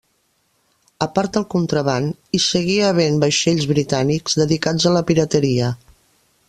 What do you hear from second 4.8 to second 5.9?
a la pirateria.